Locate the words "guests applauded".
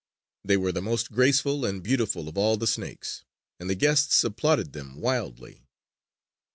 3.75-4.73